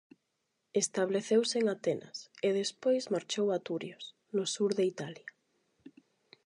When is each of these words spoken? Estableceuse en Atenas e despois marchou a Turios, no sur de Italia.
Estableceuse 0.83 1.55
en 1.61 1.65
Atenas 1.75 2.17
e 2.47 2.49
despois 2.61 3.03
marchou 3.15 3.47
a 3.51 3.57
Turios, 3.67 4.03
no 4.35 4.45
sur 4.55 4.71
de 4.77 4.83
Italia. 4.93 5.29